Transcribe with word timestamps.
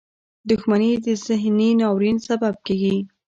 •دښمني 0.49 0.91
د 1.03 1.05
ذهني 1.25 1.69
ناورین 1.79 2.17
سبب 2.27 2.55
کېږي. 2.65 2.95